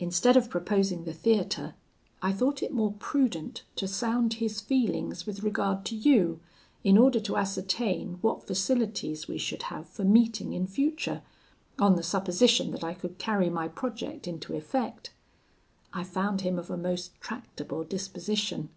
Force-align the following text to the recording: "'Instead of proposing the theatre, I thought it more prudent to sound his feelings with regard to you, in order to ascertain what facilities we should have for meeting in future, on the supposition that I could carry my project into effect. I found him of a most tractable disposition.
"'Instead 0.00 0.36
of 0.36 0.50
proposing 0.50 1.04
the 1.04 1.12
theatre, 1.12 1.76
I 2.20 2.32
thought 2.32 2.60
it 2.60 2.72
more 2.72 2.94
prudent 2.94 3.62
to 3.76 3.86
sound 3.86 4.32
his 4.42 4.60
feelings 4.60 5.26
with 5.26 5.44
regard 5.44 5.84
to 5.84 5.94
you, 5.94 6.40
in 6.82 6.98
order 6.98 7.20
to 7.20 7.36
ascertain 7.36 8.18
what 8.20 8.44
facilities 8.44 9.28
we 9.28 9.38
should 9.38 9.62
have 9.70 9.86
for 9.86 10.02
meeting 10.02 10.54
in 10.54 10.66
future, 10.66 11.22
on 11.78 11.94
the 11.94 12.02
supposition 12.02 12.72
that 12.72 12.82
I 12.82 12.94
could 12.94 13.18
carry 13.18 13.48
my 13.48 13.68
project 13.68 14.26
into 14.26 14.56
effect. 14.56 15.12
I 15.92 16.02
found 16.02 16.40
him 16.40 16.58
of 16.58 16.68
a 16.68 16.76
most 16.76 17.12
tractable 17.20 17.84
disposition. 17.84 18.70